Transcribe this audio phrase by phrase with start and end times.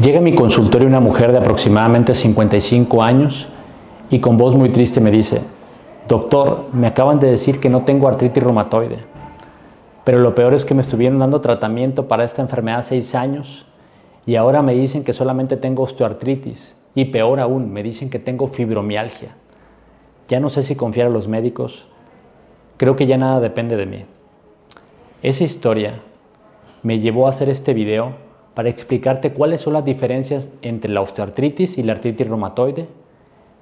[0.00, 3.48] Llega a mi consultorio una mujer de aproximadamente 55 años
[4.10, 5.40] y con voz muy triste me dice,
[6.06, 8.98] doctor, me acaban de decir que no tengo artritis reumatoide,
[10.04, 13.66] pero lo peor es que me estuvieron dando tratamiento para esta enfermedad seis años
[14.24, 18.46] y ahora me dicen que solamente tengo osteoartritis y peor aún, me dicen que tengo
[18.46, 19.34] fibromialgia.
[20.28, 21.88] Ya no sé si confiar a los médicos,
[22.76, 24.04] creo que ya nada depende de mí.
[25.24, 26.02] Esa historia
[26.84, 28.27] me llevó a hacer este video
[28.58, 32.88] para explicarte cuáles son las diferencias entre la osteoartritis y la artritis reumatoide,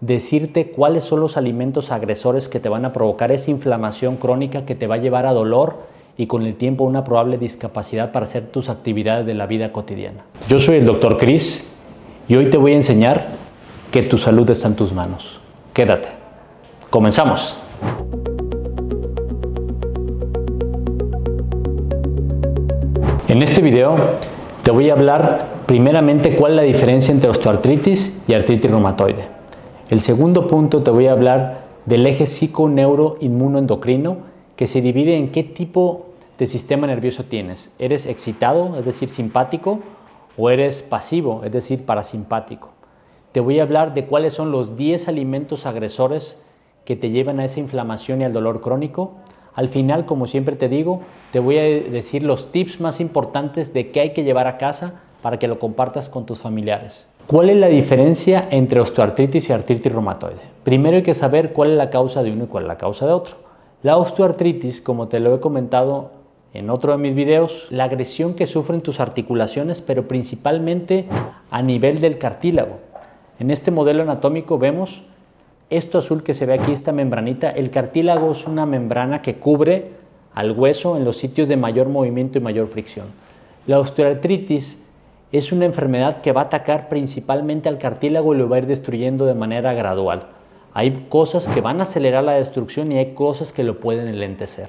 [0.01, 4.75] decirte cuáles son los alimentos agresores que te van a provocar esa inflamación crónica que
[4.75, 5.83] te va a llevar a dolor
[6.17, 10.25] y con el tiempo una probable discapacidad para hacer tus actividades de la vida cotidiana.
[10.49, 11.63] Yo soy el doctor Chris
[12.27, 13.33] y hoy te voy a enseñar
[13.93, 15.43] que tu salud está en tus manos.
[15.75, 16.09] Quédate.
[16.89, 17.55] Comenzamos.
[23.29, 23.97] En este video
[24.67, 29.29] te voy a hablar primeramente cuál es la diferencia entre osteoartritis y artritis reumatoide.
[29.91, 34.17] El segundo punto te voy a hablar del eje psico-neuro-inmunoendocrino
[34.57, 37.71] que se divide en qué tipo de sistema nervioso tienes.
[37.79, 39.79] ¿Eres excitado, es decir, simpático,
[40.37, 42.71] o eres pasivo, es decir, parasimpático?
[43.31, 46.43] Te voy a hablar de cuáles son los 10 alimentos agresores
[46.85, 49.13] que te llevan a esa inflamación y al dolor crónico
[49.57, 51.01] al final, como siempre te digo,
[51.33, 55.01] te voy a decir los tips más importantes de qué hay que llevar a casa
[55.23, 57.09] para que lo compartas con tus familiares.
[57.27, 60.37] ¿Cuál es la diferencia entre osteoartritis y artritis reumatoide?
[60.63, 63.07] Primero hay que saber cuál es la causa de uno y cuál es la causa
[63.07, 63.37] de otro.
[63.83, 66.11] La osteoartritis, como te lo he comentado
[66.53, 71.07] en otro de mis videos, la agresión que sufren tus articulaciones, pero principalmente
[71.51, 72.77] a nivel del cartílago.
[73.39, 75.03] En este modelo anatómico vemos
[75.69, 79.91] esto azul que se ve aquí, esta membranita, el cartílago es una membrana que cubre
[80.35, 83.07] al hueso en los sitios de mayor movimiento y mayor fricción.
[83.67, 84.79] La osteoartritis
[85.33, 88.67] es una enfermedad que va a atacar principalmente al cartílago y lo va a ir
[88.67, 90.29] destruyendo de manera gradual.
[90.73, 94.69] Hay cosas que van a acelerar la destrucción y hay cosas que lo pueden enlentecer.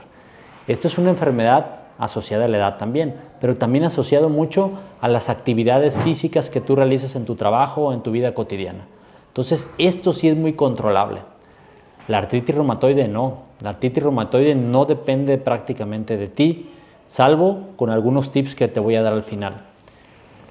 [0.67, 5.29] Esta es una enfermedad asociada a la edad también, pero también asociado mucho a las
[5.29, 8.85] actividades físicas que tú realizas en tu trabajo o en tu vida cotidiana.
[9.37, 11.19] Entonces, esto sí es muy controlable.
[12.07, 13.43] La artritis reumatoide no.
[13.61, 16.71] La artritis reumatoide no depende prácticamente de ti,
[17.07, 19.61] salvo con algunos tips que te voy a dar al final.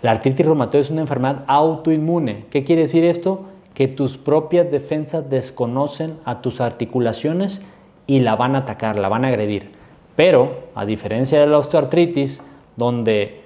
[0.03, 2.45] La artritis reumatoide es una enfermedad autoinmune.
[2.49, 3.47] ¿Qué quiere decir esto?
[3.75, 7.63] Que tus propias defensas desconocen a tus articulaciones
[8.07, 9.73] y la van a atacar, la van a agredir.
[10.15, 12.41] Pero, a diferencia de la osteoartritis,
[12.77, 13.41] donde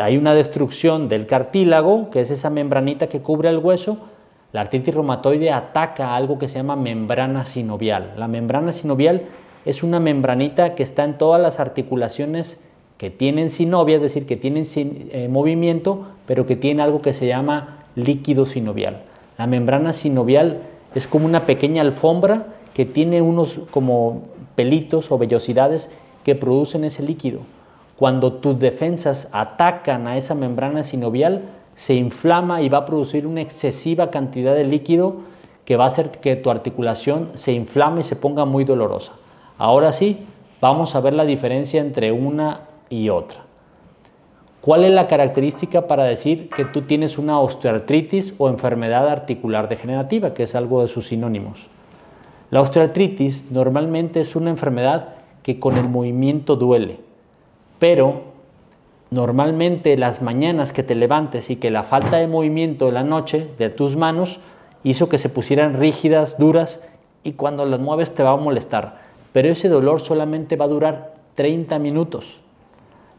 [0.00, 3.98] hay una destrucción del cartílago, que es esa membranita que cubre el hueso,
[4.54, 8.12] la artritis reumatoide ataca algo que se llama membrana sinovial.
[8.16, 9.22] La membrana sinovial
[9.64, 12.60] es una membranita que está en todas las articulaciones
[12.96, 17.26] que tienen sinovia, es decir, que tienen eh, movimiento, pero que tiene algo que se
[17.26, 19.00] llama líquido sinovial.
[19.38, 20.58] La membrana sinovial
[20.94, 24.22] es como una pequeña alfombra que tiene unos como
[24.54, 25.90] pelitos o vellosidades
[26.22, 27.40] que producen ese líquido.
[27.96, 31.42] Cuando tus defensas atacan a esa membrana sinovial,
[31.74, 35.16] se inflama y va a producir una excesiva cantidad de líquido
[35.64, 39.12] que va a hacer que tu articulación se inflame y se ponga muy dolorosa.
[39.58, 40.26] Ahora sí,
[40.60, 43.44] vamos a ver la diferencia entre una y otra.
[44.60, 50.32] ¿Cuál es la característica para decir que tú tienes una osteoartritis o enfermedad articular degenerativa,
[50.32, 51.66] que es algo de sus sinónimos?
[52.50, 55.08] La osteoartritis normalmente es una enfermedad
[55.42, 56.98] que con el movimiento duele,
[57.78, 58.33] pero
[59.14, 63.48] Normalmente las mañanas que te levantes y que la falta de movimiento de la noche
[63.58, 64.40] de tus manos
[64.82, 66.80] hizo que se pusieran rígidas, duras
[67.22, 69.02] y cuando las mueves te va a molestar.
[69.32, 72.40] Pero ese dolor solamente va a durar 30 minutos.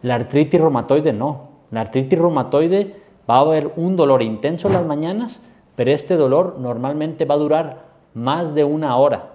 [0.02, 1.48] La artritis reumatoide no.
[1.72, 2.98] La artritis reumatoide
[3.30, 5.40] va a haber un dolor intenso las mañanas,
[5.78, 7.84] pero este dolor normalmente va a durar
[8.14, 9.30] más de una hora.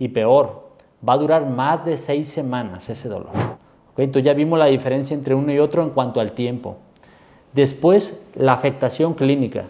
[0.00, 0.64] Y peor,
[1.08, 3.61] va a durar más de seis semanas ese dolor.
[3.96, 6.76] Entonces ya vimos la diferencia entre uno y otro en cuanto al tiempo.
[7.52, 9.64] Después, la afectación clínica.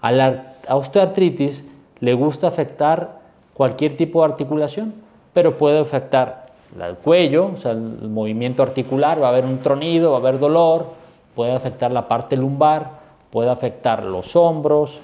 [0.00, 1.64] A la osteoartritis
[2.00, 3.20] le gusta afectar
[3.54, 4.94] cualquier tipo de articulación,
[5.32, 6.50] pero puede afectar
[6.80, 10.38] el cuello, o sea, el movimiento articular, va a haber un tronido, va a haber
[10.38, 10.86] dolor,
[11.34, 13.00] puede afectar la parte lumbar,
[13.30, 15.00] puede afectar los hombros,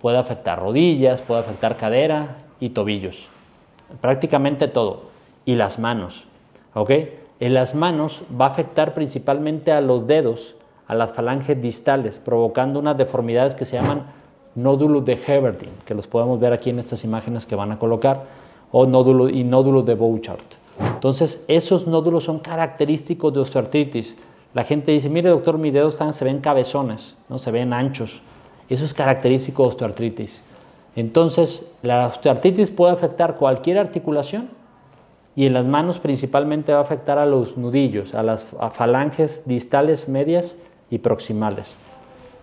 [0.00, 3.26] puede afectar rodillas, puede afectar cadera y tobillos.
[4.00, 5.10] Prácticamente todo.
[5.44, 6.24] Y las manos.
[6.74, 6.90] ¿ok?,
[7.40, 10.54] en las manos va a afectar principalmente a los dedos,
[10.86, 14.04] a las falanges distales, provocando unas deformidades que se llaman
[14.54, 18.24] nódulos de Heberdin, que los podemos ver aquí en estas imágenes que van a colocar,
[18.70, 20.40] o nódulos y nódulos de Bouchard.
[20.94, 24.16] Entonces, esos nódulos son característicos de osteoartritis.
[24.52, 28.20] La gente dice, mire doctor, mis dedos están, se ven cabezones, no se ven anchos.
[28.68, 30.42] Eso es característico de osteoartritis.
[30.94, 34.59] Entonces, la osteoartritis puede afectar cualquier articulación
[35.40, 40.06] y en las manos principalmente va a afectar a los nudillos, a las falanges distales,
[40.06, 40.54] medias
[40.90, 41.74] y proximales.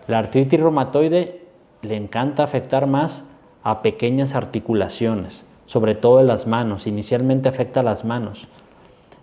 [0.08, 1.42] La artritis reumatoide
[1.82, 3.22] le encanta afectar más
[3.62, 6.88] a pequeñas articulaciones, sobre todo en las manos.
[6.88, 8.48] Inicialmente afecta a las manos.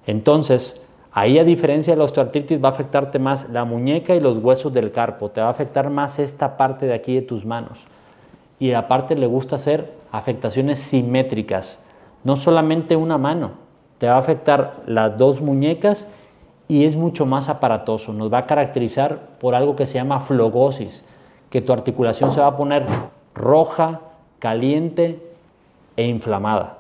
[0.08, 0.82] Entonces,
[1.12, 4.72] ahí a diferencia de la osteoartritis va a afectarte más la muñeca y los huesos
[4.72, 7.80] del carpo, te va a afectar más esta parte de aquí de tus manos.
[8.58, 11.78] Y aparte le gusta hacer afectaciones simétricas,
[12.24, 13.65] no solamente una mano,
[13.98, 16.08] te va a afectar las dos muñecas
[16.68, 18.14] y es mucho más aparatoso.
[18.14, 21.04] Nos va a caracterizar por algo que se llama flogosis,
[21.50, 22.86] que tu articulación se va a poner
[23.34, 24.02] roja,
[24.40, 25.20] caliente
[25.96, 26.80] e inflamada.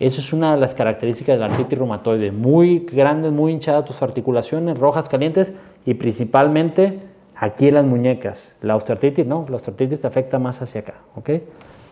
[0.00, 2.32] Eso es una de las características de la artritis reumatoide.
[2.32, 5.52] Muy grandes, muy hinchadas tus articulaciones, rojas, calientes
[5.86, 6.98] y principalmente
[7.36, 8.56] aquí en las muñecas.
[8.62, 10.94] La osteoartritis no, la osteoartritis te afecta más hacia acá.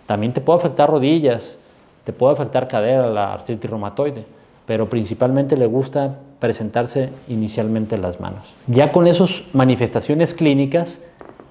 [0.07, 1.57] También te puede afectar rodillas,
[2.03, 4.25] te puede afectar cadera, la artritis reumatoide,
[4.71, 8.55] pero principalmente le gusta presentarse inicialmente en las manos.
[8.69, 11.01] Ya con esas manifestaciones clínicas,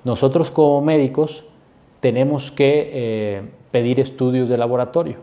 [0.06, 1.44] nosotros como médicos
[2.00, 5.18] tenemos que eh, pedir estudios de laboratorio.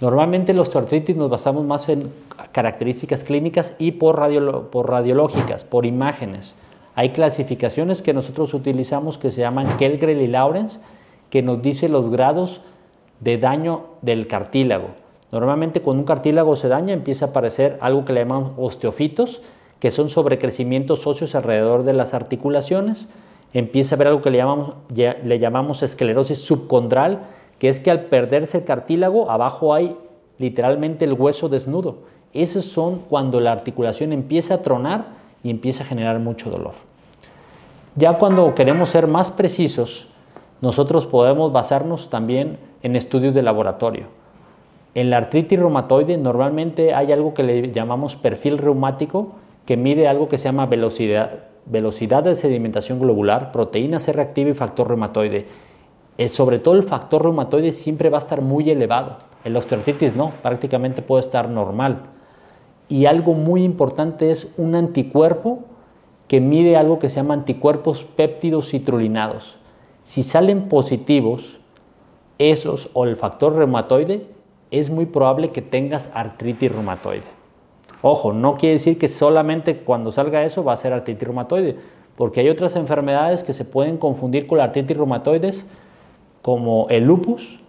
[0.00, 2.10] Normalmente los osteoartritis nos basamos más en
[2.52, 6.56] características clínicas y por, por radiológicas, por imágenes.
[6.94, 10.80] Hay clasificaciones que nosotros utilizamos que se llaman Kellgren y Lawrence,
[11.28, 12.62] que nos dice los grados
[13.20, 15.07] de daño del cartílago.
[15.30, 19.42] Normalmente cuando un cartílago se daña empieza a aparecer algo que le llamamos osteofitos,
[19.78, 23.08] que son sobrecrecimientos óseos alrededor de las articulaciones.
[23.52, 24.38] Empieza a haber algo que le
[25.38, 27.20] llamamos, le esclerosis subcondral,
[27.58, 29.96] que es que al perderse el cartílago, abajo hay
[30.38, 31.96] literalmente el hueso desnudo.
[32.32, 35.06] Esos son cuando la articulación empieza a tronar
[35.42, 36.74] y empieza a generar mucho dolor.
[37.96, 40.08] Ya cuando queremos ser más precisos,
[40.60, 44.17] nosotros podemos basarnos también en estudios de laboratorio.
[44.94, 49.32] En la artritis reumatoide normalmente hay algo que le llamamos perfil reumático,
[49.66, 54.54] que mide algo que se llama velocidad, velocidad de sedimentación globular, proteína C reactiva y
[54.54, 55.46] factor reumatoide.
[56.16, 59.18] Eh, sobre todo el factor reumatoide siempre va a estar muy elevado.
[59.44, 61.98] En la osteoartritis no, prácticamente puede estar normal.
[62.88, 65.60] Y algo muy importante es un anticuerpo
[66.26, 69.58] que mide algo que se llama anticuerpos péptidos citrulinados.
[70.02, 71.60] Si salen positivos
[72.38, 74.26] esos o el factor reumatoide,
[74.70, 77.22] es muy probable que tengas artritis reumatoide.
[78.02, 81.76] Ojo, no quiere decir que solamente cuando salga eso va a ser artritis reumatoide,
[82.16, 85.66] porque hay otras enfermedades que se pueden confundir con la artritis reumatoides,
[86.42, 87.60] como el lupus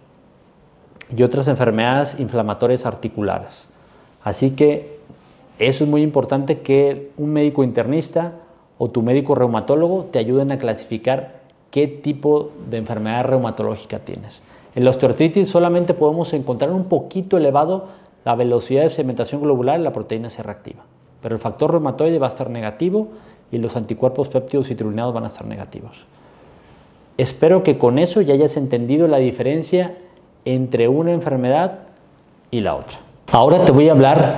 [1.16, 3.68] y otras enfermedades inflamatorias articulares.
[4.22, 4.98] Así que
[5.58, 8.32] eso es muy importante que un médico internista
[8.78, 14.42] o tu médico reumatólogo te ayuden a clasificar qué tipo de enfermedad reumatológica tienes.
[14.74, 17.88] En la osteoartritis solamente podemos encontrar un poquito elevado
[18.24, 20.84] la velocidad de sedimentación globular y la proteína C reactiva.
[21.22, 23.08] Pero el factor reumatoide va a estar negativo
[23.50, 26.04] y los anticuerpos péptidos citrulinados van a estar negativos.
[27.18, 29.96] Espero que con eso ya hayas entendido la diferencia
[30.44, 31.80] entre una enfermedad
[32.50, 32.98] y la otra.
[33.32, 34.36] Ahora te voy a hablar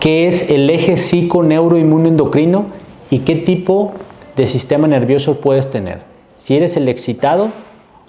[0.00, 2.66] qué es el eje psico-neuro-inmuno-endocrino
[3.08, 3.92] y qué tipo
[4.36, 6.00] de sistema nervioso puedes tener.
[6.36, 7.48] Si eres el excitado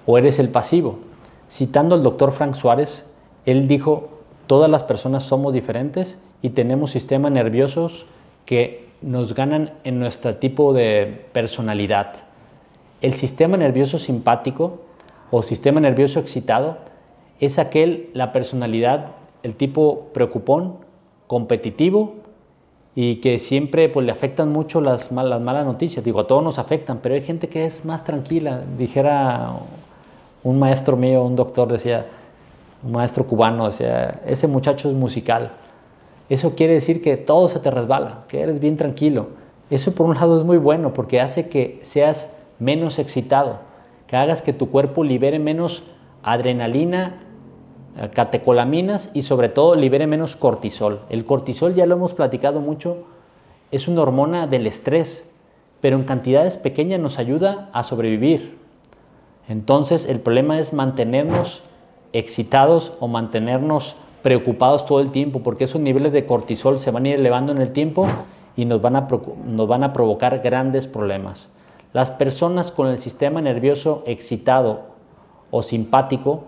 [0.05, 0.99] o eres el pasivo.
[1.51, 3.05] Citando al doctor Frank Suárez,
[3.45, 4.07] él dijo,
[4.47, 8.05] todas las personas somos diferentes y tenemos sistemas nerviosos
[8.45, 12.13] que nos ganan en nuestro tipo de personalidad.
[13.01, 14.79] El sistema nervioso simpático
[15.29, 16.77] o sistema nervioso excitado
[17.41, 19.07] es aquel, la personalidad,
[19.43, 20.77] el tipo preocupón,
[21.27, 22.15] competitivo
[22.95, 26.05] y que siempre pues, le afectan mucho las, las malas noticias.
[26.05, 28.63] Digo, a todos nos afectan, pero hay gente que es más tranquila.
[28.77, 29.51] Dijera
[30.43, 32.07] un maestro mío, un doctor decía,
[32.83, 35.51] un maestro cubano decía, ese muchacho es musical.
[36.29, 39.27] Eso quiere decir que todo se te resbala, que eres bien tranquilo.
[39.69, 43.59] Eso por un lado es muy bueno porque hace que seas menos excitado,
[44.07, 45.83] que hagas que tu cuerpo libere menos
[46.23, 47.19] adrenalina,
[47.97, 51.01] eh, catecolaminas y sobre todo libere menos cortisol.
[51.09, 53.05] El cortisol ya lo hemos platicado mucho,
[53.71, 55.29] es una hormona del estrés,
[55.81, 58.60] pero en cantidades pequeñas nos ayuda a sobrevivir,
[59.51, 61.61] entonces el problema es mantenernos
[62.13, 67.09] excitados o mantenernos preocupados todo el tiempo, porque esos niveles de cortisol se van a
[67.09, 68.07] ir elevando en el tiempo
[68.55, 69.09] y nos van a,
[69.45, 71.49] nos van a provocar grandes problemas.
[71.91, 74.83] Las personas con el sistema nervioso excitado
[75.49, 76.45] o simpático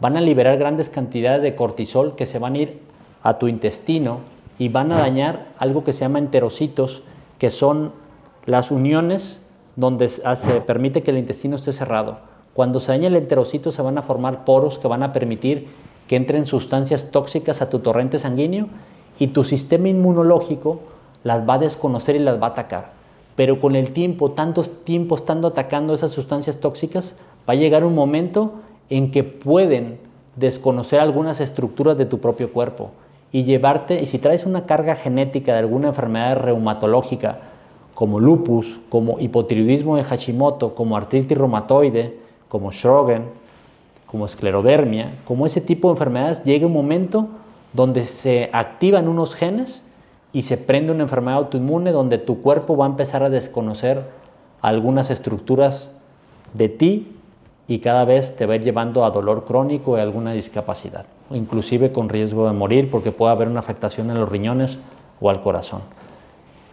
[0.00, 2.80] van a liberar grandes cantidades de cortisol que se van a ir
[3.22, 4.20] a tu intestino
[4.58, 7.02] y van a dañar algo que se llama enterocitos,
[7.38, 7.92] que son
[8.46, 9.42] las uniones
[9.74, 12.35] donde se permite que el intestino esté cerrado.
[12.56, 15.68] Cuando se daña el enterocito se van a formar poros que van a permitir
[16.08, 18.68] que entren sustancias tóxicas a tu torrente sanguíneo
[19.18, 20.80] y tu sistema inmunológico
[21.22, 22.92] las va a desconocer y las va a atacar.
[23.34, 27.14] Pero con el tiempo, tantos tiempo estando atacando esas sustancias tóxicas,
[27.46, 28.54] va a llegar un momento
[28.88, 29.98] en que pueden
[30.36, 32.92] desconocer algunas estructuras de tu propio cuerpo
[33.32, 37.38] y llevarte, y si traes una carga genética de alguna enfermedad reumatológica,
[37.94, 42.24] como lupus, como hipotiroidismo de Hashimoto, como artritis reumatoide,
[42.56, 43.24] como Sjogren,
[44.06, 47.28] como esclerodermia, como ese tipo de enfermedades, llega un momento
[47.74, 49.82] donde se activan unos genes
[50.32, 54.04] y se prende una enfermedad autoinmune donde tu cuerpo va a empezar a desconocer
[54.62, 55.92] algunas estructuras
[56.54, 57.12] de ti
[57.68, 61.92] y cada vez te va a ir llevando a dolor crónico y alguna discapacidad, inclusive
[61.92, 64.78] con riesgo de morir porque puede haber una afectación en los riñones
[65.20, 65.82] o al corazón.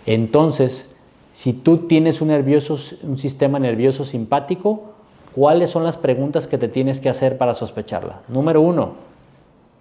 [0.05, 0.89] Entonces,
[1.33, 4.92] si tú tienes un, nervioso, un sistema nervioso simpático,
[5.35, 8.21] ¿cuáles son las preguntas que te tienes que hacer para sospecharla?
[8.27, 8.93] Número uno,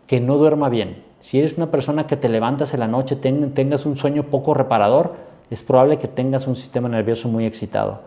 [0.07, 1.03] que no duerma bien.
[1.21, 5.13] Si eres una persona que te levantas en la noche, tengas un sueño poco reparador,
[5.51, 8.01] es probable que tengas un sistema nervioso muy excitado.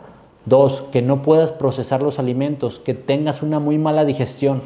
[0.45, 4.61] Dos, que no puedas procesar los alimentos, que tengas una muy mala digestión,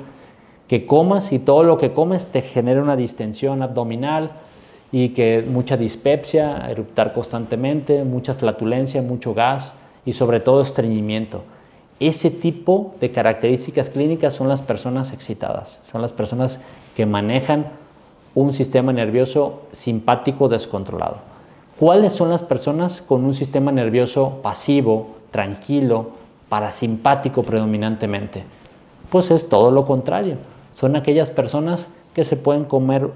[0.67, 4.31] que comas y todo lo que comes te genere una distensión abdominal
[4.91, 9.73] y que mucha dispepsia, eruptar constantemente, mucha flatulencia, mucho gas
[10.05, 11.43] y sobre todo estreñimiento.
[11.99, 16.59] Ese tipo de características clínicas son las personas excitadas, son las personas
[16.95, 17.67] que manejan
[18.35, 21.17] un sistema nervioso simpático descontrolado.
[21.77, 28.43] ¿Cuáles son las personas con un sistema nervioso pasivo, tranquilo, parasimpático predominantemente.
[29.09, 30.35] Pues es todo lo contrario.
[30.73, 33.09] Son aquellas personas que se pueden comer,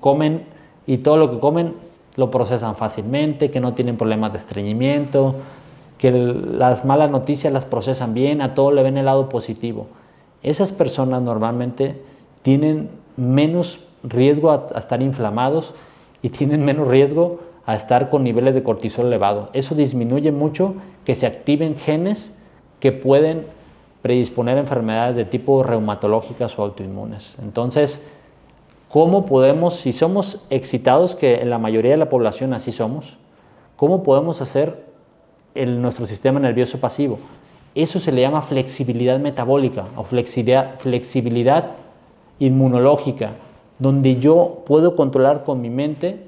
[0.00, 0.44] comen
[0.86, 1.74] y todo lo que comen
[2.16, 5.34] lo procesan fácilmente, que no tienen problemas de estreñimiento,
[6.02, 9.86] que las malas noticias las procesan bien, a todo le ven el lado positivo.
[10.42, 12.02] Esas personas normalmente
[12.42, 15.76] tienen menos riesgo a, a estar inflamados
[16.20, 19.50] y tienen menos riesgo a estar con niveles de cortisol elevado.
[19.52, 22.36] Eso disminuye mucho que se activen genes
[22.80, 23.46] que pueden
[24.02, 27.36] predisponer enfermedades de tipo reumatológicas o autoinmunes.
[27.40, 28.04] Entonces,
[28.88, 33.18] ¿cómo podemos, si somos excitados, que en la mayoría de la población así somos,
[33.76, 34.90] cómo podemos hacer
[35.54, 37.18] el, nuestro sistema nervioso pasivo?
[37.74, 41.70] Eso se le llama flexibilidad metabólica o flexibilidad, flexibilidad
[42.38, 43.32] inmunológica,
[43.78, 46.26] donde yo puedo controlar con mi mente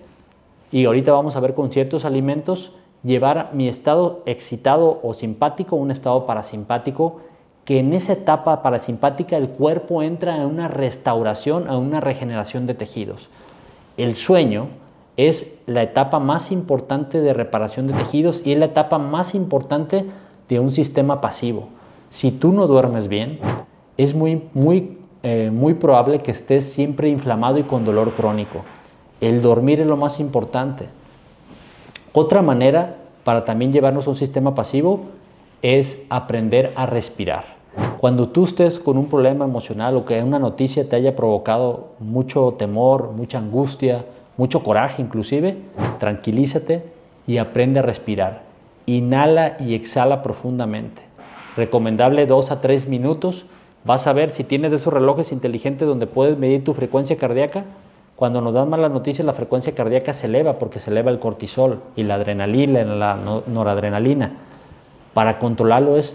[0.73, 5.79] y ahorita vamos a ver con ciertos alimentos llevar mi estado excitado o simpático a
[5.79, 7.21] un estado parasimpático,
[7.65, 12.75] que en esa etapa parasimpática el cuerpo entra en una restauración, a una regeneración de
[12.75, 13.29] tejidos.
[13.97, 14.69] El sueño
[15.17, 20.07] es la etapa más importante de reparación de tejidos y es la etapa más importante
[20.49, 21.69] de un sistema pasivo.
[22.11, 23.39] Si tú no duermes bien,
[23.97, 28.65] es muy, muy, eh, muy probable que estés siempre inflamado y con dolor crónico.
[29.21, 30.87] El dormir es lo más importante.
[32.13, 35.01] Otra manera para también llevarnos a un sistema pasivo
[35.63, 37.55] es aprender a respirar.
[37.99, 42.55] Cuando tú estés con un problema emocional o que una noticia te haya provocado mucho
[42.59, 44.05] temor, mucha angustia,
[44.37, 45.57] mucho coraje inclusive,
[45.99, 46.83] tranquilízate
[47.27, 48.43] y aprende a respirar.
[48.87, 51.03] Inhala y exhala profundamente.
[51.57, 53.47] Recomendable dos a tres minutos.
[53.85, 57.65] Vas a ver si tienes de esos relojes inteligentes donde puedes medir tu frecuencia cardíaca,
[58.17, 61.81] cuando nos dan malas noticias, la frecuencia cardíaca se eleva porque se eleva el cortisol
[61.97, 64.33] y la adrenalina, la noradrenalina.
[65.15, 66.15] Para controlarlo es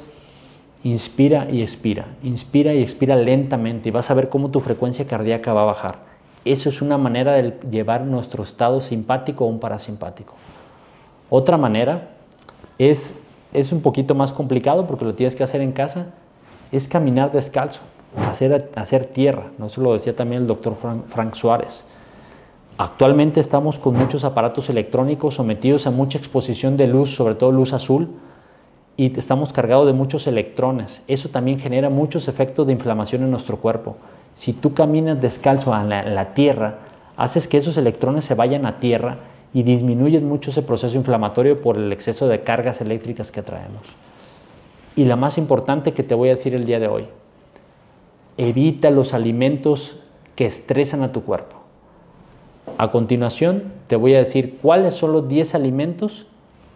[0.83, 5.51] inspira y expira, inspira y expira lentamente y vas a ver cómo tu frecuencia cardíaca
[5.51, 5.99] va a bajar.
[6.46, 10.34] Eso es una manera de llevar nuestro estado simpático a un parasimpático.
[11.29, 12.10] Otra manera
[12.77, 13.15] es,
[13.53, 16.08] es un poquito más complicado porque lo tienes que hacer en casa,
[16.72, 17.81] es caminar descalzo,
[18.29, 19.48] hacer, hacer tierra.
[19.58, 19.67] ¿no?
[19.67, 20.75] Eso lo decía también el doctor
[21.08, 21.84] Frank Suárez.
[22.77, 27.74] Actualmente estamos con muchos aparatos electrónicos sometidos a mucha exposición de luz, sobre todo luz
[27.74, 28.08] azul,
[28.96, 31.03] y estamos cargados de muchos electrones.
[31.08, 33.98] Eso también genera muchos efectos de inflamación en nuestro cuerpo.
[34.36, 36.79] Si tú caminas descalzo en la, tierra,
[37.17, 39.17] haces que esos electrones se vayan a tierra
[39.53, 43.81] y disminuyes mucho ese proceso inflamatorio por el exceso de cargas eléctricas que traemos.
[44.95, 47.05] Y la más importante que te voy a decir el día de hoy,
[48.38, 49.98] evita los alimentos
[50.36, 51.57] que estresan a tu cuerpo.
[52.77, 56.27] A continuación, te voy a decir cuáles son los 10 alimentos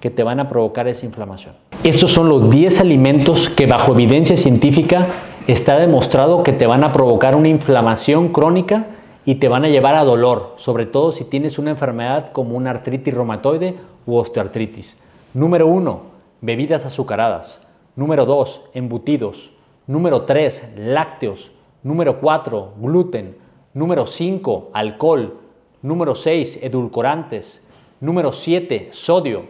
[0.02, 1.56] que te van a provocar esa inflamación.
[1.84, 5.08] Estos son los 10 alimentos que bajo evidencia científica
[5.48, 8.88] está demostrado que te van a provocar una inflamación crónica
[9.26, 12.70] y te van a llevar a dolor, sobre todo si tienes una enfermedad como una
[12.70, 14.98] artritis reumatoide u osteoartritis.
[15.34, 16.02] Número 1,
[16.42, 17.62] bebidas azucaradas.
[17.96, 19.52] Número 2, embutidos.
[19.86, 21.52] Número 3, lácteos.
[21.84, 23.38] Número 4, gluten.
[23.74, 25.40] Número 5, alcohol.
[25.82, 27.66] Número 6, edulcorantes.
[28.00, 29.44] Número 7, sodio.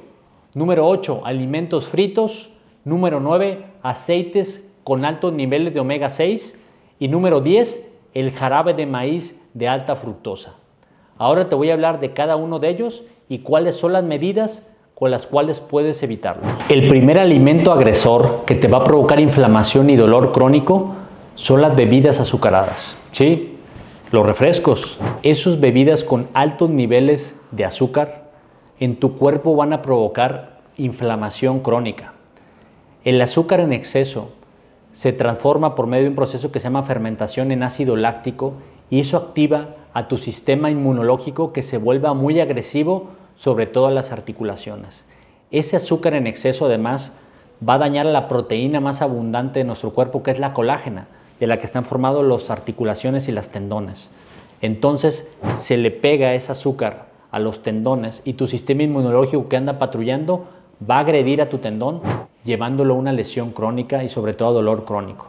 [0.56, 2.52] Número 8, alimentos fritos.
[2.84, 6.58] Número 9, aceites con altos niveles de omega 6.
[7.00, 10.56] Y número 10, el jarabe de maíz de alta fructosa.
[11.18, 14.64] Ahora te voy a hablar de cada uno de ellos y cuáles son las medidas
[14.96, 16.46] con las cuales puedes evitarlos.
[16.70, 20.96] El primer alimento agresor que te va a provocar inflamación y dolor crónico
[21.36, 22.96] son las bebidas azucaradas.
[23.12, 23.58] ¿sí?
[24.12, 28.30] Los refrescos, esas bebidas con altos niveles de azúcar
[28.80, 32.14] en tu cuerpo van a provocar inflamación crónica.
[33.04, 34.32] El azúcar en exceso
[34.94, 38.54] se transforma por medio de un proceso que se llama fermentación en ácido láctico
[38.90, 44.12] y eso activa a tu sistema inmunológico que se vuelva muy agresivo sobre todas las
[44.12, 45.04] articulaciones.
[45.52, 47.14] Ese azúcar en exceso además
[47.68, 51.08] va a dañar a la proteína más abundante de nuestro cuerpo que es la colágena
[51.40, 54.10] de la que están formados las articulaciones y las tendones.
[54.62, 59.80] Entonces se le pega ese azúcar a los tendones y tu sistema inmunológico que anda
[59.80, 60.48] patrullando
[60.90, 62.02] va a agredir a tu tendón
[62.44, 65.28] llevándolo a una lesión crónica y sobre todo dolor crónico.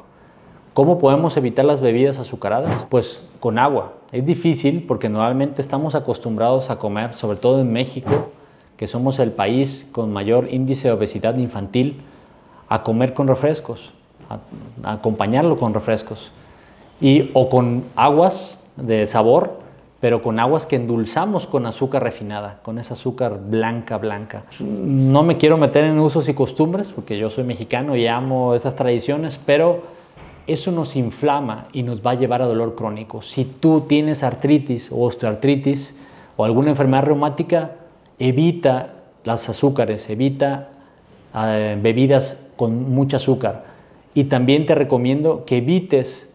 [0.72, 2.86] ¿Cómo podemos evitar las bebidas azucaradas?
[2.90, 3.92] Pues con agua.
[4.10, 8.30] Es difícil porque normalmente estamos acostumbrados a comer, sobre todo en México,
[8.76, 12.02] que somos el país con mayor índice de obesidad infantil,
[12.68, 13.92] a comer con refrescos
[14.82, 16.30] acompañarlo con refrescos.
[17.00, 19.58] Y, o con aguas de sabor,
[20.04, 24.44] pero con aguas que endulzamos con azúcar refinada, con esa azúcar blanca, blanca.
[24.60, 28.76] No me quiero meter en usos y costumbres, porque yo soy mexicano y amo esas
[28.76, 29.84] tradiciones, pero
[30.46, 33.22] eso nos inflama y nos va a llevar a dolor crónico.
[33.22, 35.96] Si tú tienes artritis o osteoartritis
[36.36, 37.70] o alguna enfermedad reumática,
[38.18, 40.68] evita las azúcares, evita
[41.34, 43.64] eh, bebidas con mucho azúcar
[44.12, 46.28] y también te recomiendo que evites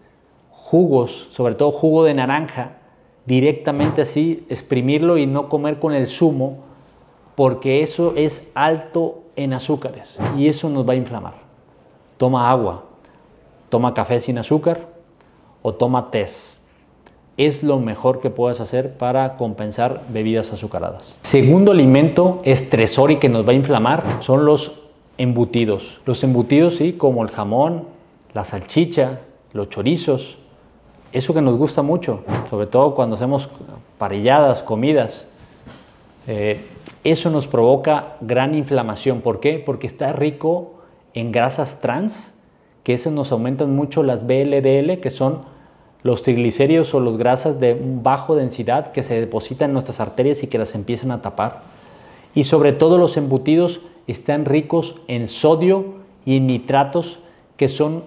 [0.50, 2.79] jugos, sobre todo jugo de naranja,
[3.30, 6.58] directamente así, exprimirlo y no comer con el zumo,
[7.36, 11.36] porque eso es alto en azúcares y eso nos va a inflamar.
[12.18, 12.86] Toma agua,
[13.70, 14.88] toma café sin azúcar
[15.62, 16.26] o toma té.
[17.38, 21.16] Es lo mejor que puedes hacer para compensar bebidas azucaradas.
[21.22, 24.90] Segundo alimento estresor y que nos va a inflamar son los
[25.20, 26.02] embutidos.
[26.06, 27.84] Los embutidos, sí, como el jamón,
[28.34, 29.20] la salchicha,
[29.54, 30.40] los chorizos,
[31.12, 33.50] eso que nos gusta mucho, sobre todo cuando hacemos
[33.98, 35.28] parilladas, comidas,
[36.28, 36.62] eh,
[37.04, 39.22] eso nos provoca gran inflamación.
[39.22, 39.62] ¿Por qué?
[39.64, 40.74] Porque está rico
[41.14, 42.34] en grasas trans,
[42.84, 45.42] que eso nos aumentan mucho las BLDL, que son
[46.04, 50.48] los triglicéridos o las grasas de bajo densidad que se depositan en nuestras arterias y
[50.48, 51.62] que las empiezan a tapar.
[52.36, 55.96] Y sobre todo los embutidos están ricos en sodio
[56.26, 57.20] y en nitratos,
[57.58, 58.04] que son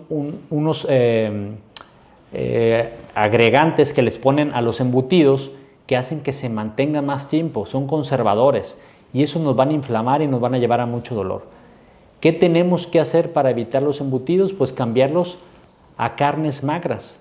[0.49, 1.53] unos eh,
[2.33, 5.53] eh, agregantes que les ponen a los embutidos
[5.87, 8.77] que hacen que se mantengan más tiempo, son conservadores
[9.13, 11.45] y eso nos van a inflamar y nos van a llevar a mucho dolor.
[12.21, 14.53] ¿Qué tenemos que hacer para evitar los embutidos?
[14.53, 15.39] Pues cambiarlos
[15.97, 17.21] a carnes magras,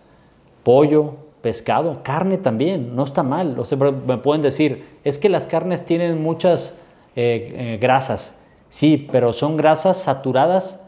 [0.64, 3.58] pollo, pescado, carne también, no está mal.
[3.60, 3.66] O
[4.08, 6.80] me pueden decir, es que las carnes tienen muchas
[7.16, 8.38] eh, grasas.
[8.70, 10.80] Sí, pero son grasas saturadas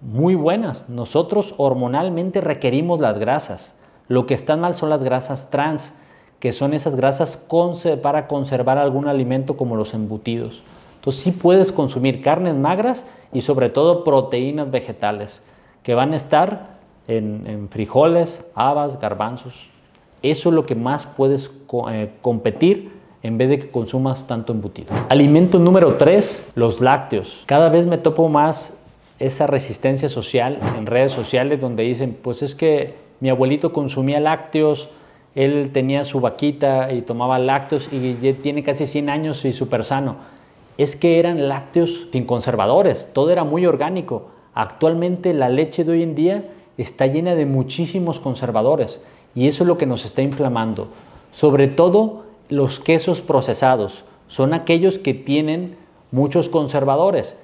[0.00, 0.88] muy buenas.
[0.88, 3.74] Nosotros hormonalmente requerimos las grasas.
[4.08, 5.94] Lo que están mal son las grasas trans,
[6.40, 7.46] que son esas grasas
[8.02, 10.62] para conservar algún alimento como los embutidos.
[10.96, 15.42] Entonces sí puedes consumir carnes magras y sobre todo proteínas vegetales,
[15.82, 19.68] que van a estar en, frijoles, habas, garbanzos.
[20.22, 21.50] Eso es lo que más puedes
[21.90, 24.92] eh, competir en vez de que consumas tanto embutido.
[25.08, 27.44] Alimento número 3, los lácteos.
[27.46, 28.76] Cada vez me topo más
[29.20, 34.88] esa resistencia social en redes sociales donde dicen, pues es que mi abuelito consumía lácteos,
[35.34, 40.16] él tenía su vaquita y tomaba lácteos y tiene casi 100 años y súper sano.
[40.78, 44.30] Es que eran lácteos sin conservadores, todo era muy orgánico.
[44.54, 46.44] Actualmente la leche de hoy en día
[46.78, 49.00] está llena de muchísimos conservadores
[49.34, 50.88] y eso es lo que nos está inflamando.
[51.30, 55.76] Sobre todo los quesos procesados son aquellos que tienen
[56.10, 57.36] muchos conservadores.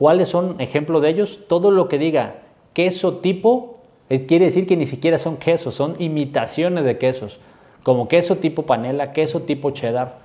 [0.00, 1.40] ¿Cuáles son ejemplo de ellos?
[1.46, 2.36] Todo lo que diga
[2.72, 7.38] queso tipo eh, quiere decir que ni siquiera son quesos, son imitaciones de quesos,
[7.82, 10.16] como queso tipo panela, queso tipo cheddar.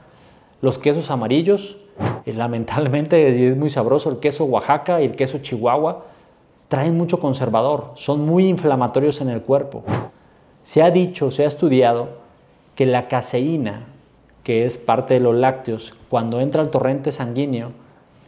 [0.62, 1.76] Los quesos amarillos,
[2.26, 6.06] eh, lamentablemente es muy sabroso, el queso Oaxaca y el queso Chihuahua,
[6.70, 9.84] traen mucho conservador, son muy inflamatorios en el cuerpo.
[10.64, 12.12] Se ha dicho, se ha estudiado
[12.76, 13.88] que la caseína,
[14.42, 17.84] que es parte de los lácteos, cuando entra al torrente sanguíneo,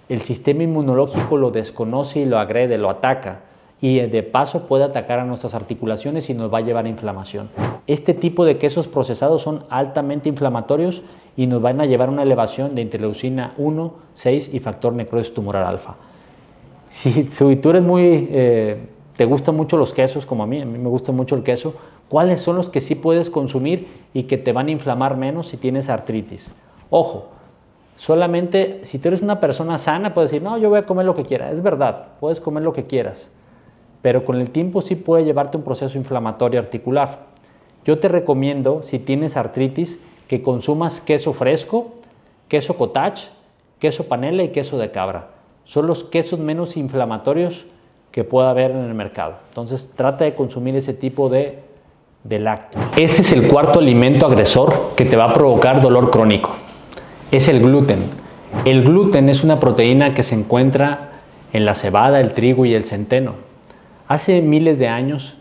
[0.10, 3.42] el sistema inmunológico lo desconoce y lo agrede, lo ataca
[3.82, 7.50] y de paso puede atacar a nuestras articulaciones y nos va a llevar a inflamación.
[7.86, 11.04] Este tipo de quesos procesados son altamente inflamatorios
[11.36, 15.34] y nos van a llevar a una elevación de interleucina 1, 6 y factor necrosis
[15.34, 15.96] tumoral alfa.
[16.90, 20.80] Si, tú eres muy, eh, te gustan mucho los quesos, como a mí, a mí
[20.80, 21.76] me gusta mucho el queso,
[22.10, 25.58] ¿cuáles son los que sí puedes consumir y que te van a inflamar menos si
[25.58, 26.50] tienes artritis?
[26.90, 27.28] Ojo,
[27.98, 31.16] solamente si tú eres una persona sana puedes decir, no, yo voy a comer lo
[31.16, 31.52] que quiera.
[31.52, 33.30] Es verdad, puedes comer lo que quieras,
[34.02, 37.26] pero con el tiempo sí puede llevarte un proceso inflamatorio articular.
[37.84, 41.94] Yo te recomiendo, si tienes artritis, que consumas queso fresco,
[42.48, 43.30] queso cottage,
[43.80, 45.30] queso panela y queso de cabra.
[45.64, 47.66] Son los quesos menos inflamatorios
[48.12, 49.36] que pueda haber en el mercado.
[49.50, 51.60] Entonces trata de consumir ese tipo de,
[52.24, 52.86] de lácteos.
[52.98, 56.56] Ese es el cuarto alimento agresor que te va a provocar dolor crónico.
[57.30, 58.00] Es el gluten.
[58.64, 61.10] El gluten es una proteína que se encuentra
[61.52, 63.34] en la cebada, el trigo y el centeno.
[64.08, 65.36] Hace miles de años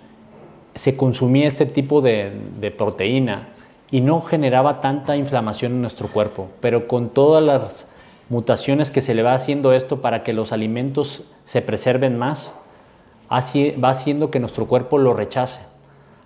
[0.74, 3.50] se consumía este tipo de, proteína
[3.92, 7.86] y no generaba tanta inflamación en nuestro cuerpo, pero con todas las
[8.30, 12.56] mutaciones que se le va haciendo esto para que los alimentos se preserven más,
[13.30, 15.60] va haciendo que nuestro cuerpo lo rechace,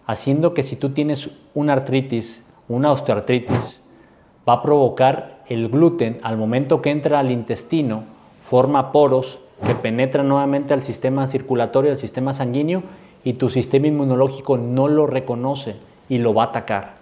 [0.07, 3.80] haciendo que si tú tienes una artritis, una osteoartritis,
[4.51, 8.03] va a provocar el gluten al momento que entra al intestino,
[8.43, 12.83] forma poros que penetran nuevamente al sistema circulatorio, al sistema sanguíneo,
[13.23, 15.77] y tu sistema inmunológico no lo reconoce
[16.09, 17.01] y lo va a atacar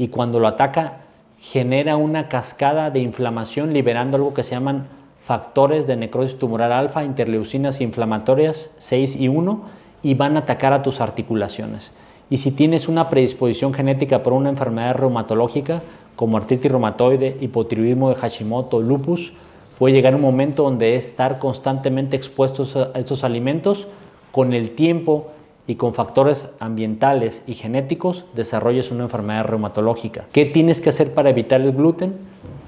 [0.00, 1.02] y cuando lo ataca
[1.38, 4.86] genera una cascada de inflamación liberando algo que se llaman
[5.22, 9.60] factores de necrosis tumoral alfa, interleucinas inflamatorias 6 y 1
[10.02, 11.92] y van a atacar a tus articulaciones.
[12.30, 15.82] Y si tienes una predisposición genética por una enfermedad reumatológica
[16.20, 19.32] como artritis reumatoide, hipotiroidismo de Hashimoto, lupus,
[19.78, 23.88] puede llegar un momento donde estar constantemente expuestos a estos alimentos
[24.30, 25.28] con el tiempo
[25.66, 30.26] y con factores ambientales y genéticos desarrolles una enfermedad reumatológica.
[30.30, 32.18] ¿Qué tienes que hacer para evitar el gluten?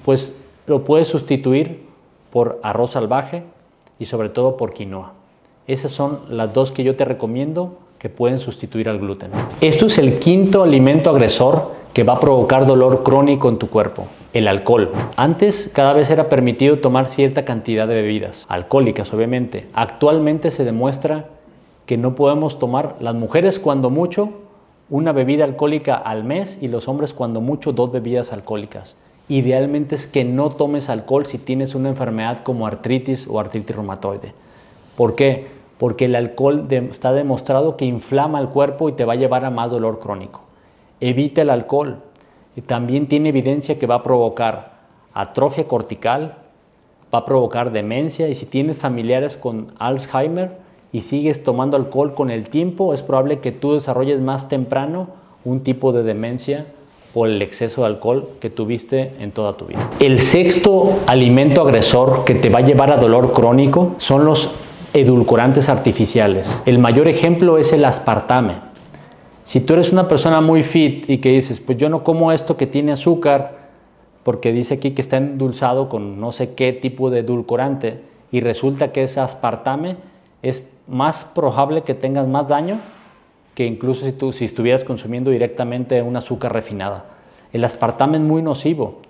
[0.06, 1.82] Pues lo puedes sustituir
[2.30, 3.42] por arroz salvaje
[3.98, 5.12] y sobre todo por quinoa.
[5.66, 9.30] Esas son las dos que yo te recomiendo que pueden sustituir al gluten.
[9.60, 14.06] Esto es el quinto alimento agresor que va a provocar dolor crónico en tu cuerpo,
[14.32, 14.90] el alcohol.
[15.16, 19.66] Antes cada vez era permitido tomar cierta cantidad de bebidas, alcohólicas obviamente.
[19.74, 21.26] Actualmente se demuestra
[21.84, 24.30] que no podemos tomar las mujeres cuando mucho
[24.88, 28.94] una bebida alcohólica al mes y los hombres cuando mucho dos bebidas alcohólicas.
[29.28, 34.32] Idealmente es que no tomes alcohol si tienes una enfermedad como artritis o artritis reumatoide.
[34.96, 35.46] ¿Por qué?
[35.78, 39.50] Porque el alcohol está demostrado que inflama el cuerpo y te va a llevar a
[39.50, 40.40] más dolor crónico.
[41.02, 41.98] Evita el alcohol.
[42.56, 44.72] Y también tiene evidencia que va a provocar
[45.12, 46.36] atrofia cortical,
[47.14, 50.62] va a provocar demencia y si tienes familiares con Alzheimer,
[50.92, 55.08] y sigues tomando alcohol con el tiempo, es probable que tú desarrolles más temprano
[55.44, 56.66] un tipo de demencia
[57.14, 59.90] por el exceso de alcohol que tuviste en toda tu vida.
[60.00, 64.54] El sexto alimento agresor que te va a llevar a dolor crónico son los
[64.92, 66.62] edulcorantes artificiales.
[66.66, 68.71] El mayor ejemplo es el aspartame.
[69.44, 72.56] Si tú eres una persona muy fit y que dices, pues yo no como esto
[72.56, 73.62] que tiene azúcar,
[74.22, 78.92] porque dice aquí que está endulzado con no sé qué tipo de edulcorante, y resulta
[78.92, 79.96] que es aspartame,
[80.42, 82.78] es más probable que tengas más daño
[83.54, 87.04] que incluso si, tú, si estuvieras consumiendo directamente un azúcar refinada.
[87.52, 89.00] El aspartame es muy nocivo.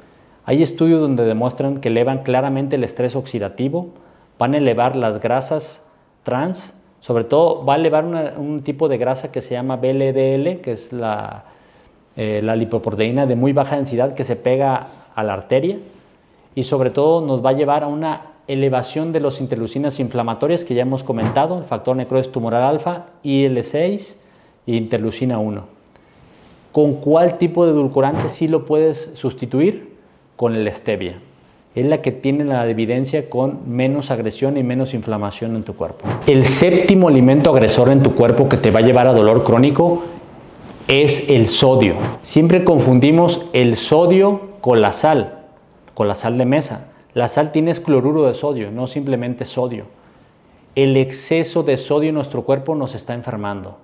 [0.45, 3.91] Hay estudios donde demuestran que elevan claramente el estrés oxidativo,
[4.39, 5.83] van a elevar las grasas
[6.25, 10.71] trans, sobre todo va a elevar un tipo de grasa que se llama BLDL, que
[10.73, 11.43] es la,
[12.17, 15.79] eh, la lipoproteína de muy baja densidad que se pega a la arteria,
[16.55, 20.75] y sobre todo nos va a llevar a una elevación de los interleucinas inflamatorias que
[20.75, 24.15] ya hemos comentado, el factor necrosis tumoral alfa, IL6
[24.69, 25.65] e interleucina 1.
[26.71, 29.97] ¿Con cuál tipo de edulcorante sí lo puedes sustituir?
[30.37, 31.19] Con el stevia.
[31.75, 36.07] Es la que tiene la evidencia con menos agresión y menos inflamación en tu cuerpo.
[36.27, 40.03] El séptimo alimento agresor en tu cuerpo que te va a llevar a dolor crónico
[40.87, 41.95] es el sodio.
[42.23, 45.45] Siempre confundimos el sodio con la sal,
[45.95, 46.89] con la sal de mesa.
[47.15, 49.85] La sal tiene cloruro de sodio, no simplemente sodio.
[50.75, 53.79] El exceso de sodio en nuestro cuerpo nos está enfermando.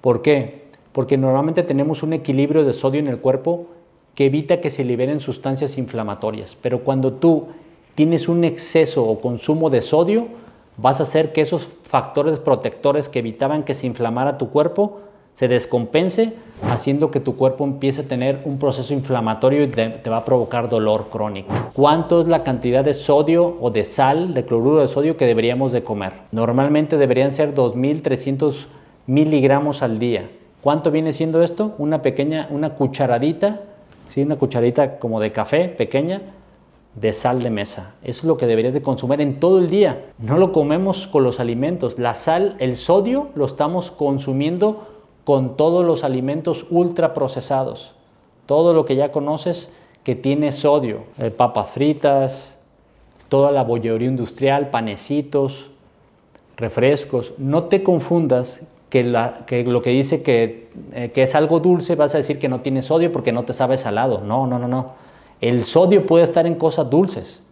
[0.00, 0.64] ¿Por qué?
[0.92, 3.66] Porque normalmente tenemos un equilibrio de sodio en el cuerpo
[4.14, 6.56] que evita que se liberen sustancias inflamatorias.
[6.60, 7.48] Pero cuando tú
[7.94, 10.28] tienes un exceso o consumo de sodio,
[10.76, 15.00] vas a hacer que esos factores protectores que evitaban que se inflamara tu cuerpo
[15.34, 20.18] se descompense, haciendo que tu cuerpo empiece a tener un proceso inflamatorio y te, va
[20.18, 21.54] a provocar dolor crónico.
[21.72, 25.72] ¿Cuánto es la cantidad de sodio o de sal, de cloruro de sodio que deberíamos
[25.72, 26.12] de comer?
[26.32, 28.66] Normalmente deberían ser 2.300
[29.06, 30.28] miligramos al día.
[30.60, 31.74] ¿Cuánto viene siendo esto?
[31.78, 33.62] Una pequeña, una cucharadita,
[34.10, 34.22] ¿sí?
[34.22, 36.20] una cucharadita como de café pequeña,
[36.94, 37.94] de sal de mesa.
[38.02, 40.06] Es lo que deberías de consumir en todo el día.
[40.18, 41.98] No lo comemos con los alimentos.
[41.98, 44.88] La sal, el sodio, lo estamos consumiendo
[45.24, 47.94] con todos los alimentos ultraprocesados.
[48.46, 49.70] Todo lo que ya conoces
[50.02, 51.04] que tiene sodio.
[51.18, 52.56] Eh, papas fritas,
[53.28, 55.70] toda la bollería industrial, panecitos,
[56.56, 57.32] refrescos.
[57.38, 62.18] No te confundas que, lo que dice que, eh, que es algo dulce vas a
[62.18, 64.20] decir que no tiene sodio porque no te sabe salado.
[64.20, 64.94] No, no, no, no.
[65.40, 67.42] El sodio puede estar en cosas dulces.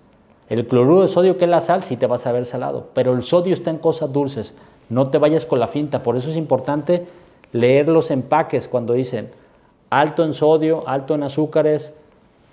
[0.50, 3.12] El cloruro de sodio, que es la sal, sí te vas a ver salado, pero
[3.12, 4.54] el sodio está en cosas dulces.
[4.88, 6.02] No te vayas con la finta.
[6.02, 7.06] Por eso es importante
[7.52, 9.30] leer los empaques cuando dicen
[9.90, 11.92] alto en sodio, alto en azúcares.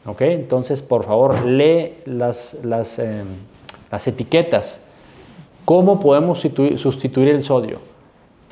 [0.06, 0.22] ¿Ok?
[0.22, 3.26] Entonces, por favor, lee las, las, em,
[3.92, 4.82] las etiquetas.
[5.64, 7.95] ¿Cómo podemos sustituir el sodio?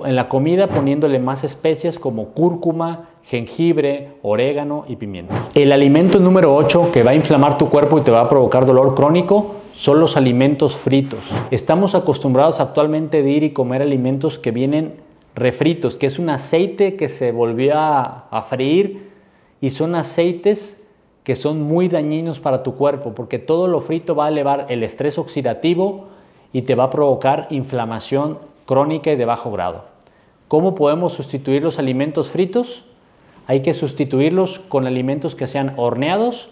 [0.06, 5.34] En la comida poniéndole más especias como cúrcuma, jengibre, orégano y pimiento.
[5.54, 8.66] El alimento número 8 que va a inflamar tu cuerpo y te va a provocar
[8.66, 11.20] dolor crónico son los alimentos fritos.
[11.52, 14.96] Estamos acostumbrados actualmente de ir y comer alimentos que vienen
[15.36, 19.10] refritos, que es un aceite que se volvió a, a freír
[19.62, 20.80] y son aceites
[21.24, 24.84] que son muy dañinos para tu cuerpo porque todo lo frito va a elevar el
[24.84, 26.08] estrés oxidativo
[26.52, 29.93] y te va a provocar inflamación crónica y de bajo grado.
[30.48, 32.84] ¿Cómo podemos sustituir los alimentos fritos?
[33.48, 36.50] hay que sustituirlos con alimentos que sean horneados,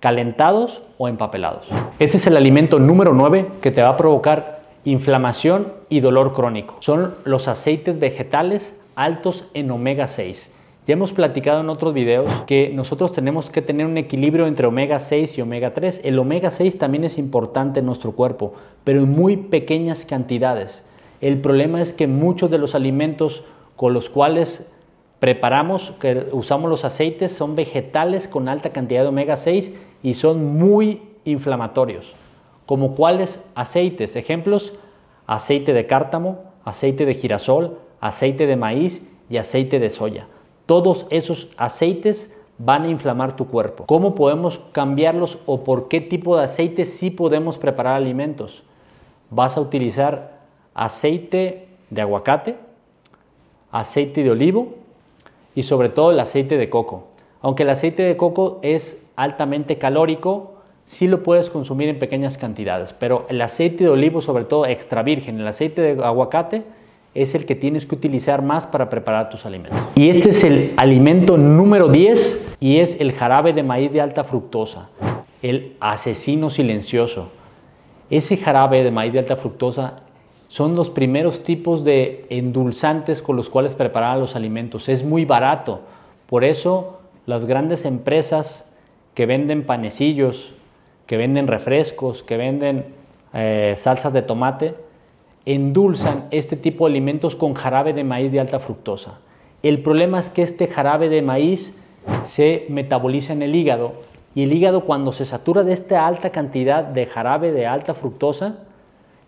[0.00, 1.68] calentados o empapelados.
[1.98, 6.76] Este es el alimento número 9 que te va a provocar inflamación y dolor crónico.
[6.80, 10.50] Son los aceites vegetales altos en omega 6.
[10.86, 14.98] Ya hemos platicado en otros videos que nosotros tenemos que tener un equilibrio entre omega
[14.98, 16.02] 6 y omega 3.
[16.04, 20.84] El omega 6 también es importante en nuestro cuerpo, pero en muy pequeñas cantidades.
[21.24, 23.44] El problema es que muchos de los alimentos
[23.76, 24.68] con los cuales
[25.20, 30.58] preparamos, que usamos los aceites, son vegetales con alta cantidad de omega 6 y son
[30.58, 32.12] muy inflamatorios.
[32.66, 34.74] Como cuáles aceites, ejemplos,
[35.26, 40.26] aceite de cártamo, aceite de girasol, aceite de maíz y aceite de soya.
[40.66, 43.86] Todos esos aceites van a inflamar tu cuerpo.
[43.86, 48.62] ¿Cómo podemos cambiarlos o por qué tipo de aceite sí podemos preparar alimentos?
[49.30, 50.33] Vas a utilizar
[50.74, 52.56] aceite de aguacate,
[53.70, 54.74] aceite de olivo,
[55.54, 57.08] y sobre todo el aceite de coco.
[57.40, 62.92] Aunque el aceite de coco es altamente calórico, sí lo puedes consumir en pequeñas cantidades,
[62.92, 66.62] pero el aceite de olivo, sobre todo extra virgen, el aceite de aguacate,
[67.14, 69.80] es el que tienes que utilizar más para preparar tus alimentos.
[69.94, 74.24] Y este es el alimento número 10 y es el jarabe de maíz de alta
[74.24, 74.90] fructosa,
[75.40, 77.30] el asesino silencioso.
[78.10, 80.02] Ese jarabe de maíz de alta fructosa
[80.54, 84.88] son los primeros tipos de endulzantes con los cuales preparar los alimentos.
[84.88, 85.80] Es muy barato.
[86.28, 88.64] Por eso las grandes empresas
[89.14, 90.54] que venden panecillos,
[91.08, 92.84] que venden refrescos, que venden
[93.32, 94.76] eh, salsas de tomate,
[95.44, 99.18] endulzan este tipo de alimentos con jarabe de maíz de alta fructosa.
[99.64, 101.74] El problema es que este jarabe de maíz
[102.22, 103.94] se metaboliza en el hígado
[104.36, 108.58] y el hígado cuando se satura de esta alta cantidad de jarabe de alta fructosa,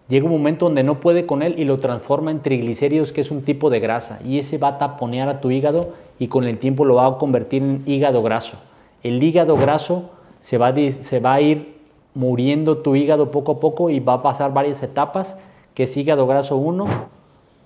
[0.08, 3.30] llega un momento donde no puede con él y lo transforma en triglicéridos, que es
[3.30, 6.58] un tipo de grasa, y ese va a taponear a tu hígado y con el
[6.58, 8.58] tiempo lo va a convertir en hígado graso.
[9.02, 10.10] El hígado graso
[10.42, 11.76] se va, a, se va a ir
[12.14, 15.36] muriendo tu hígado poco a poco y va a pasar varias etapas,
[15.74, 16.86] que es hígado graso 1,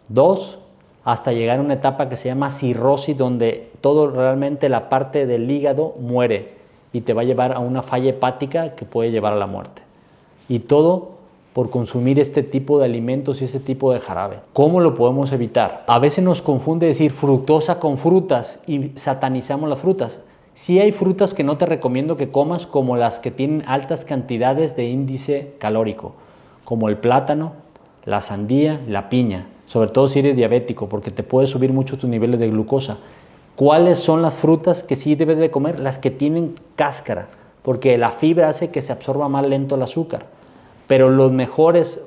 [0.09, 0.59] 2,
[1.05, 5.51] hasta llegar a una etapa que se llama cirrosis, donde todo realmente la parte del
[5.51, 6.61] hígado muere
[6.93, 9.83] y te va a llevar a una falla hepática que puede llevar a la muerte.
[10.49, 11.20] Y todo
[11.53, 14.39] por consumir este tipo de alimentos y este tipo de jarabe.
[14.53, 15.85] ¿Cómo lo podemos evitar?
[15.89, 20.23] A veces nos confunde decir fructosa con frutas y satanizamos las frutas.
[20.55, 24.77] Sí hay frutas que no te recomiendo que comas como las que tienen altas cantidades
[24.77, 26.13] de índice calórico,
[26.65, 27.53] como el plátano,
[28.05, 32.11] la sandía, la piña, sobre todo si eres diabético, porque te puede subir mucho tus
[32.11, 32.99] niveles de glucosa.
[33.57, 35.81] ¿Cuáles son las frutas que sí debes de comer?
[35.81, 37.29] Las que tienen cáscara,
[37.63, 40.40] porque la fibra hace que se absorba más lento el azúcar
[40.91, 42.01] pero los mejores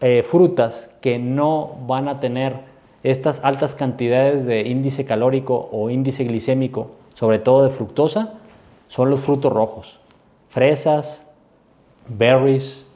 [0.00, 2.60] eh, frutas que no van a tener
[3.02, 8.34] estas altas cantidades de índice calórico o índice glicémico, sobre todo de fructosa,
[8.86, 9.98] son los frutos rojos.
[10.48, 11.26] Fresas,
[12.06, 12.86] berries,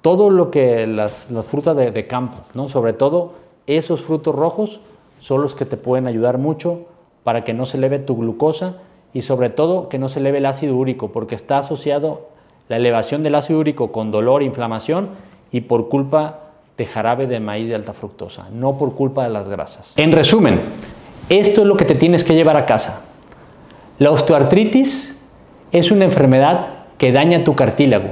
[0.00, 2.68] todo lo que las, frutas de, de, campo, ¿no?
[2.68, 3.34] sobre todo
[3.68, 4.80] esos frutos rojos
[5.20, 6.86] son los que te pueden ayudar mucho
[7.22, 8.78] para que no se eleve tu glucosa
[9.14, 12.31] y sobre todo que no se eleve el ácido úrico, porque está asociado
[12.68, 15.10] la elevación del ácido úrico con dolor, inflamación
[15.50, 16.38] y por culpa
[16.78, 19.92] de jarabe de maíz de alta fructosa, no por culpa de las grasas.
[19.96, 20.60] En resumen,
[21.28, 23.02] esto es lo que te tienes que llevar a casa.
[23.98, 25.18] La osteoartritis
[25.70, 28.08] es una enfermedad que daña tu cartílago,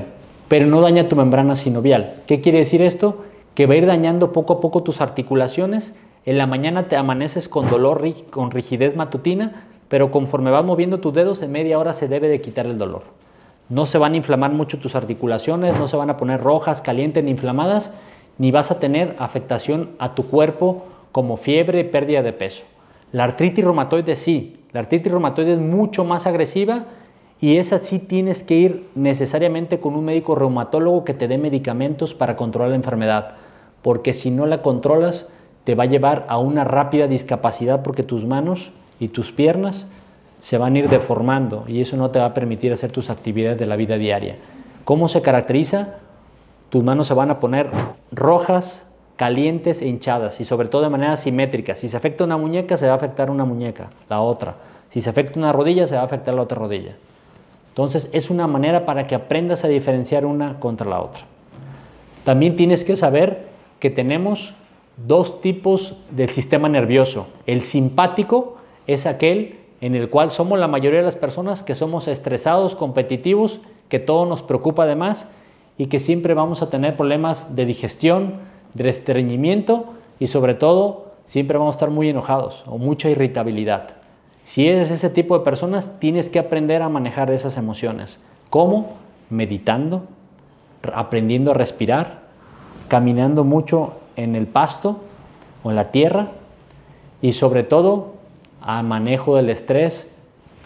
[0.49, 2.15] pero no daña tu membrana sinovial.
[2.27, 3.25] ¿Qué quiere decir esto?
[3.55, 5.95] Que va a ir dañando poco a poco tus articulaciones.
[6.27, 11.15] En la mañana te amaneces con dolor, con rigidez matutina, pero conforme vas moviendo tus
[11.15, 13.03] dedos, en media hora se debe de quitar el dolor.
[13.71, 17.23] No se van a inflamar mucho tus articulaciones, no se van a poner rojas, calientes
[17.23, 17.93] ni inflamadas,
[18.37, 22.65] ni vas a tener afectación a tu cuerpo como fiebre y pérdida de peso.
[23.13, 26.87] La artritis reumatoide sí, la artritis reumatoide es mucho más agresiva
[27.41, 32.15] y esa sí tienes que ir necesariamente con un médico reumatólogo que te dé medicamentos
[32.15, 33.37] para controlar la enfermedad,
[33.83, 35.29] porque si no la controlas
[35.65, 39.87] te va a llevar a una rápida discapacidad porque tus manos y tus piernas
[40.41, 43.59] se van a ir deformando y eso no te va a permitir hacer tus actividades
[43.59, 44.37] de la vida diaria.
[44.85, 45.97] ¿Cómo se caracteriza?
[46.71, 47.71] Tus manos se van a poner
[48.13, 51.75] rojas, calientes e hinchadas y sobre todo de manera simétrica.
[51.75, 54.55] Si se afecta una muñeca, se va a afectar una muñeca, la otra.
[54.91, 56.97] Si se afecta una rodilla, se va a afectar la otra rodilla.
[57.69, 61.23] Entonces es una manera para que aprendas a diferenciar una contra la otra.
[62.25, 63.49] También tienes que saber
[63.79, 64.55] que tenemos
[64.97, 67.29] dos tipos del sistema nervioso.
[67.47, 72.09] El simpático, es aquel en el cual somos la mayoría de las personas que somos
[72.09, 75.29] estresados, competitivos, que todo nos preocupa además
[75.79, 78.35] y que siempre vamos a tener problemas de digestión,
[78.75, 79.87] de estreñimiento
[80.19, 83.91] y sobre todo siempre vamos a estar muy enojados o mucha irritabilidad.
[84.45, 88.19] Si eres ese tipo de personas, tienes que aprender a manejar esas emociones.
[88.51, 88.95] ¿Cómo?
[89.31, 90.03] Meditando,
[90.93, 92.23] aprendiendo a respirar,
[92.89, 94.99] caminando mucho en el pasto
[95.63, 96.29] o en la tierra
[97.23, 98.20] y sobre todo
[98.61, 100.09] a manejo del estrés,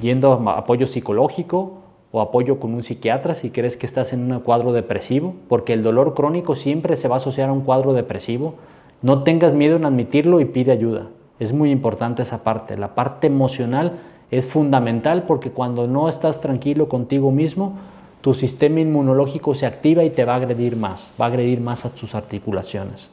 [0.01, 1.79] yendo a apoyo psicológico
[2.13, 5.83] o apoyo con un psiquiatra si crees que estás en un cuadro depresivo, porque el
[5.83, 8.55] dolor crónico siempre se va a asociar a un cuadro depresivo.
[9.03, 11.09] No tengas miedo en admitirlo y pide ayuda.
[11.39, 12.77] Es muy importante esa parte.
[12.77, 13.99] La parte emocional
[14.31, 17.75] es fundamental porque cuando no estás tranquilo contigo mismo,
[18.21, 21.85] tu sistema inmunológico se activa y te va a agredir más, va a agredir más
[21.85, 23.11] a tus articulaciones.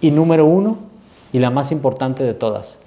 [0.00, 0.76] Y número uno,
[1.32, 2.78] y la más importante de todas,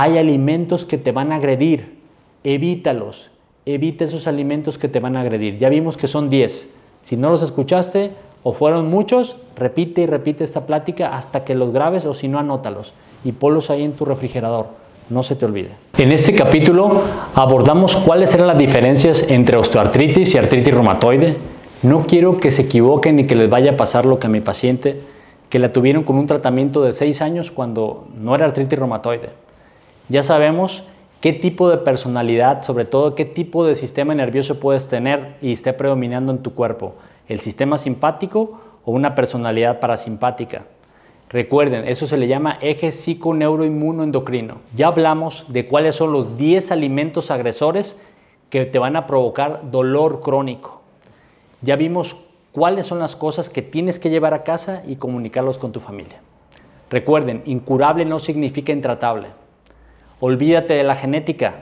[0.00, 1.98] hay alimentos que te van a agredir,
[2.44, 3.30] evítalos,
[3.66, 5.58] evita esos alimentos que te van a agredir.
[5.58, 6.68] Ya vimos que son 10.
[7.02, 8.12] Si no los escuchaste
[8.44, 12.38] o fueron muchos, repite y repite esta plática hasta que los grabes o si no,
[12.38, 12.92] anótalos
[13.24, 14.66] y ponlos ahí en tu refrigerador.
[15.10, 15.70] No se te olvide.
[15.96, 17.02] En este capítulo
[17.34, 21.38] abordamos cuáles eran las diferencias entre osteoartritis y artritis reumatoide.
[21.82, 24.42] No quiero que se equivoquen ni que les vaya a pasar lo que a mi
[24.42, 25.00] paciente,
[25.48, 29.48] que la tuvieron con un tratamiento de 6 años cuando no era artritis reumatoide.
[30.08, 30.84] Ya sabemos
[31.20, 35.74] qué tipo de personalidad, sobre todo qué tipo de sistema nervioso puedes tener y esté
[35.74, 36.94] predominando en tu cuerpo,
[37.28, 40.64] el sistema simpático o una personalidad parasimpática.
[41.28, 44.62] Recuerden, eso se le llama eje psiconeuroinmunoendocrino.
[44.74, 47.98] Ya hablamos de cuáles son los 10 alimentos agresores
[48.48, 50.80] que te van a provocar dolor crónico.
[51.60, 52.16] Ya vimos
[52.52, 56.22] cuáles son las cosas que tienes que llevar a casa y comunicarlos con tu familia.
[56.88, 59.28] Recuerden, incurable no significa intratable.
[60.20, 61.54] Olvídate de la genética.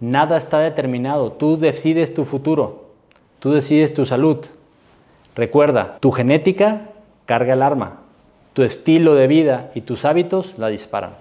[0.00, 1.32] Nada está determinado.
[1.32, 2.90] Tú decides tu futuro.
[3.38, 4.44] Tú decides tu salud.
[5.34, 6.88] Recuerda, tu genética
[7.24, 8.00] carga el arma.
[8.52, 11.12] Tu estilo de vida y tus hábitos la disparan.